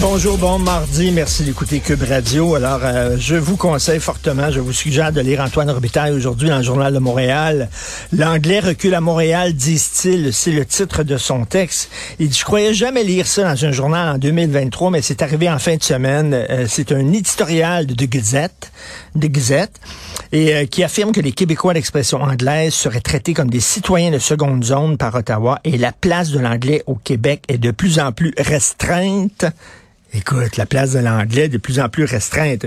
[0.00, 1.10] Bonjour, bon mardi.
[1.12, 2.54] Merci d'écouter Cube Radio.
[2.54, 6.58] Alors, euh, je vous conseille fortement, je vous suggère de lire Antoine Robitaille aujourd'hui dans
[6.58, 7.68] le Journal de Montréal.
[8.12, 10.32] L'anglais recule à Montréal, disent-ils.
[10.32, 11.90] C'est le titre de son texte.
[12.18, 15.48] Il dit, je croyais jamais lire ça dans un journal en 2023, mais c'est arrivé
[15.50, 16.34] en fin de semaine.
[16.34, 18.72] Euh, c'est un éditorial de The Gazette,
[19.14, 19.80] The Gazette,
[20.32, 24.18] et euh, qui affirme que les Québécois d'expression anglaise seraient traités comme des citoyens de
[24.18, 28.12] seconde zone par Ottawa et la place de l'anglais au Québec est de plus en
[28.12, 29.46] plus restreinte.
[30.14, 32.66] Écoute, la place de l'anglais est de plus en plus restreinte.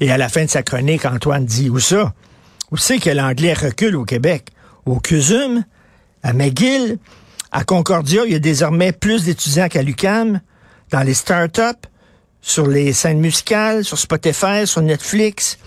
[0.00, 2.14] Et à la fin de sa chronique, Antoine dit, où ça?
[2.70, 4.48] Où c'est que l'anglais recule au Québec?
[4.86, 5.64] Au CUSUM?
[6.22, 6.98] À McGill?
[7.52, 10.40] À Concordia, il y a désormais plus d'étudiants qu'à l'UCAM?
[10.90, 11.76] Dans les start-up?
[12.40, 13.84] Sur les scènes musicales?
[13.84, 14.66] Sur Spotify?
[14.66, 15.58] Sur Netflix?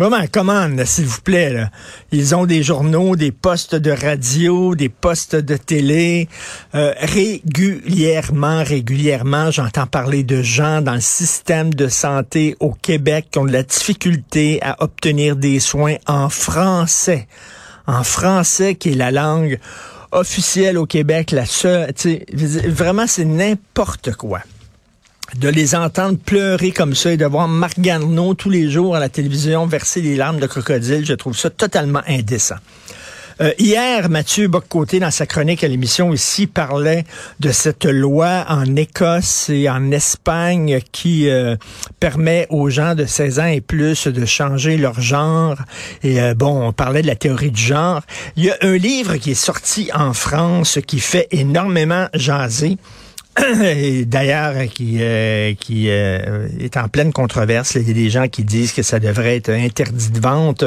[0.00, 1.66] Vraiment, commande, s'il vous plaît.
[2.12, 6.28] Ils ont des journaux, des postes de radio, des postes de télé.
[6.76, 13.40] Euh, régulièrement, régulièrement, j'entends parler de gens dans le système de santé au Québec qui
[13.40, 17.26] ont de la difficulté à obtenir des soins en français.
[17.88, 19.58] En français, qui est la langue
[20.12, 21.92] officielle au Québec, la seule.
[22.68, 24.42] Vraiment, c'est n'importe quoi
[25.36, 29.00] de les entendre pleurer comme ça et de voir Marc Garneau tous les jours à
[29.00, 32.56] la télévision verser des larmes de crocodile, je trouve ça totalement indécent.
[33.40, 37.04] Euh, hier, Mathieu Boccoté, dans sa chronique à l'émission ici, parlait
[37.38, 41.56] de cette loi en Écosse et en Espagne qui euh,
[42.00, 45.56] permet aux gens de 16 ans et plus de changer leur genre.
[46.02, 48.02] Et euh, bon, on parlait de la théorie du genre.
[48.34, 52.76] Il y a un livre qui est sorti en France qui fait énormément jaser.
[54.06, 57.74] D'ailleurs, qui, euh, euh, est en pleine controverse.
[57.74, 60.64] Il y a des gens qui disent que ça devrait être interdit de vente.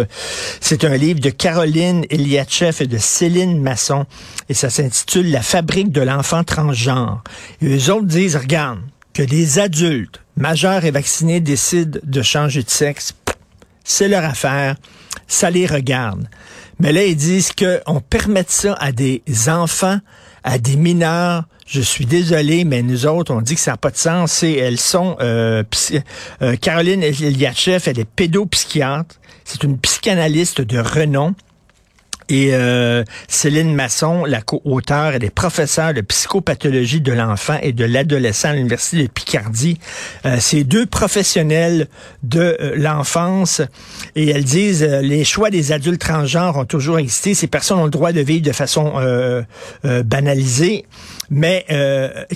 [0.60, 4.06] C'est un livre de Caroline Eliachev et de Céline Masson.
[4.50, 7.24] Et ça s'intitule La fabrique de l'enfant transgenre.
[7.62, 8.80] Et eux autres disent, regarde,
[9.14, 13.14] que des adultes majeurs et vaccinés décident de changer de sexe,
[13.84, 14.76] c'est leur affaire.
[15.28, 16.28] Ça les regarde.
[16.80, 20.00] Mais là, ils disent qu'on permette ça à des enfants,
[20.44, 23.92] à des mineurs, je suis désolé, mais nous autres, on dit que ça n'a pas
[23.92, 24.44] de sens.
[24.44, 25.64] elles sont euh,
[26.42, 29.16] euh, Caroline Eliachev, elle est pédopsychiatre.
[29.46, 31.34] C'est une psychanalyste de renom.
[32.32, 37.84] Et euh, Céline Masson, la co-auteure, elle est professeure de psychopathologie de l'enfant et de
[37.84, 39.78] l'adolescent à l'Université de Picardie.
[40.26, 41.90] Euh, c'est deux professionnels
[42.24, 43.62] de euh, l'enfance
[44.16, 47.34] et elles disent les choix des adultes transgenres ont toujours existé.
[47.34, 48.94] Ces personnes ont le droit de vivre de façon
[49.84, 50.86] banalisée,
[51.30, 51.66] mais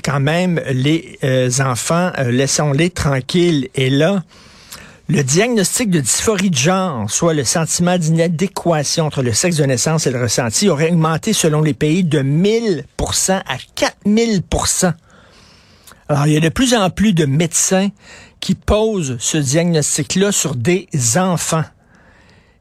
[0.03, 1.17] quand même, les
[1.61, 3.69] enfants, laissons-les tranquilles.
[3.75, 4.23] Et là,
[5.07, 10.07] le diagnostic de dysphorie de genre, soit le sentiment d'inadéquation entre le sexe de naissance
[10.07, 12.83] et le ressenti, aurait augmenté selon les pays de 1000%
[13.45, 14.93] à 4000%
[16.09, 17.89] Alors, il y a de plus en plus de médecins
[18.39, 21.63] qui posent ce diagnostic-là sur des enfants.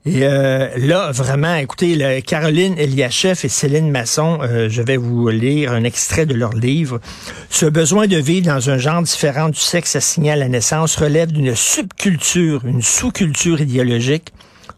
[0.06, 5.72] Et euh, là, vraiment, écoutez, Caroline Eliachev et Céline Masson, euh, je vais vous lire
[5.72, 7.00] un extrait de leur livre.
[7.48, 11.32] Ce besoin de vivre dans un genre différent du sexe assigné à la naissance relève
[11.32, 14.34] d'une subculture, une sous-culture idéologique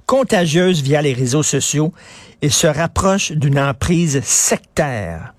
[0.06, 1.92] contagieuse via les réseaux sociaux
[2.41, 5.34] et se rapproche d'une emprise sectaire.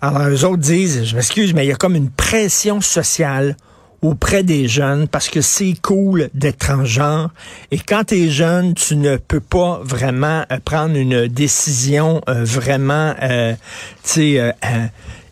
[0.00, 3.56] Alors, eux autres disent, je m'excuse, mais il y a comme une pression sociale
[4.02, 7.30] auprès des jeunes parce que c'est cool d'être transgenre.
[7.70, 12.44] Et quand tu es jeune, tu ne peux pas vraiment euh, prendre une décision euh,
[12.44, 13.54] vraiment euh,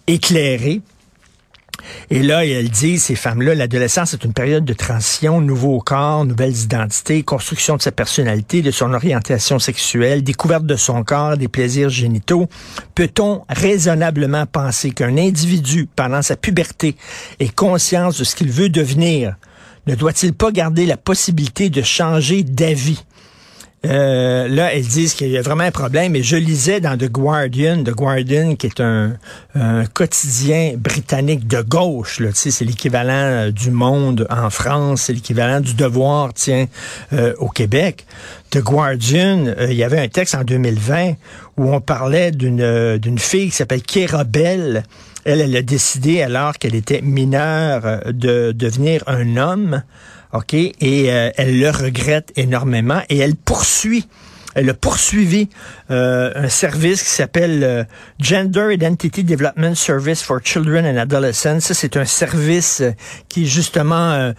[0.07, 0.81] éclairée.
[2.11, 6.57] Et là, elle dit, ces femmes-là, l'adolescence est une période de transition, nouveau corps, nouvelles
[6.57, 11.89] identités, construction de sa personnalité, de son orientation sexuelle, découverte de son corps, des plaisirs
[11.89, 12.49] génitaux.
[12.95, 16.97] Peut-on raisonnablement penser qu'un individu, pendant sa puberté,
[17.41, 19.37] ait conscience de ce qu'il veut devenir?
[19.87, 23.05] Ne doit-il pas garder la possibilité de changer d'avis?
[23.85, 26.17] Euh, là, elles disent qu'il y a vraiment un problème.
[26.17, 29.17] Et je lisais dans The Guardian, The Guardian, qui est un,
[29.95, 32.21] quotidien britannique de gauche.
[32.21, 36.67] Là, c'est l'équivalent euh, du Monde en France, c'est l'équivalent du Devoir, tiens,
[37.13, 38.07] euh, au Québec.
[38.51, 41.15] The Guardian, il y avait un texte en 2020
[41.57, 44.85] où on parlait d'une d'une fille qui s'appelle Kera Bell.
[45.25, 49.83] Elle, elle a décidé, alors qu'elle était mineure, de devenir un homme.
[50.33, 50.55] OK?
[50.55, 54.07] Et euh, elle le regrette énormément et elle poursuit
[54.57, 55.51] Elle a poursuivi
[55.91, 57.85] euh, un service qui s'appelle euh,
[58.19, 61.61] Gender Identity Development Service for Children and Adolescents.
[61.61, 62.83] Ça, c'est un service
[63.29, 64.33] qui justement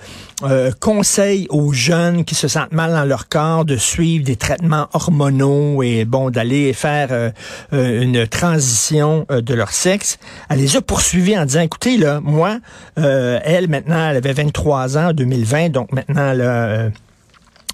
[0.80, 5.84] conseille aux jeunes qui se sentent mal dans leur corps de suivre des traitements hormonaux
[5.84, 7.32] et bon d'aller faire
[7.72, 10.18] une transition de leur sexe.
[10.50, 12.60] Elle les a poursuivis en disant, écoutez là, moi,
[12.96, 16.90] elle maintenant, elle avait 23 ans en 2020, donc maintenant là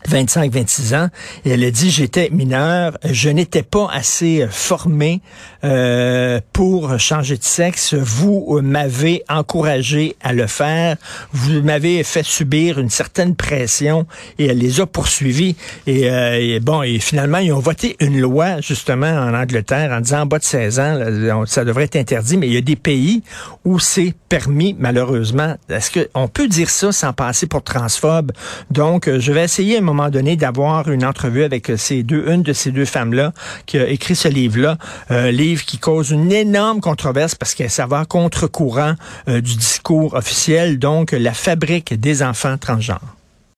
[0.07, 1.09] 25, 26 ans,
[1.45, 5.21] et elle a dit j'étais mineure, je n'étais pas assez formée
[5.63, 7.93] euh, pour changer de sexe.
[7.93, 10.97] Vous m'avez encouragé à le faire.
[11.31, 14.05] Vous m'avez fait subir une certaine pression
[14.39, 15.55] et elle les a poursuivis.
[15.87, 20.21] Et, euh, bon, et finalement ils ont voté une loi justement en Angleterre en disant
[20.21, 23.23] en bas de 16 ans ça devrait être interdit, mais il y a des pays
[23.65, 25.55] où c'est permis malheureusement.
[25.69, 28.31] Est-ce qu'on peut dire ça sans passer pour transphobe?
[28.71, 32.85] Donc je vais essayer donné d'avoir une entrevue avec ces deux, une de ces deux
[32.85, 33.33] femmes-là
[33.65, 34.77] qui a écrit ce livre-là,
[35.11, 38.93] euh, livre qui cause une énorme controverse parce que ça va contre-courant
[39.27, 43.15] euh, du discours officiel, donc la fabrique des enfants transgenres.